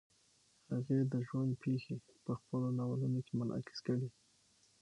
[0.71, 1.95] هغې د ژوند پېښې
[2.25, 4.09] په خپلو ناولونو کې منعکس کړې.